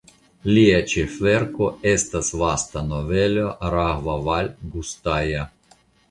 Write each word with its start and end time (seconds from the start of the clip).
Lia 0.53 0.77
ĉefverko 0.91 1.65
estas 1.91 2.31
vasta 2.41 2.83
novelo 2.91 3.51
"Rahvavalgustaja". 3.75 5.45